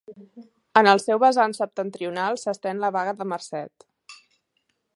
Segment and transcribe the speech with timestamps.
[0.79, 3.87] En el seu vessant septentrional s'estén la Baga del Marcet.